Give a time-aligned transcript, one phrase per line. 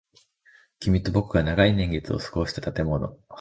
[0.79, 3.19] 君と僕が長い年月を過ごした建物。